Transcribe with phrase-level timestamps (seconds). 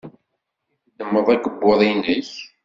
[0.73, 2.31] I teddmeḍ akebbuḍ-nnek?